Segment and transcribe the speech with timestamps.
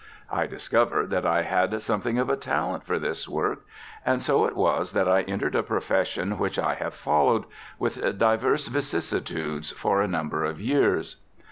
[0.31, 3.67] I discovered that I had something of a talent for this work;
[4.03, 7.43] and so it was that I entered a profession which I have followed,
[7.77, 11.17] with divers vicissitudes, for a number of years.